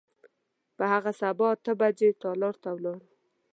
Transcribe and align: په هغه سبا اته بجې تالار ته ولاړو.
په 0.75 0.83
هغه 0.93 1.11
سبا 1.21 1.47
اته 1.55 1.71
بجې 1.79 2.09
تالار 2.21 2.55
ته 2.63 2.69
ولاړو. 2.75 3.07